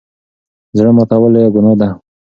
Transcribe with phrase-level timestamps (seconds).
[0.77, 1.89] زړه ماتول لويه ګناه ده.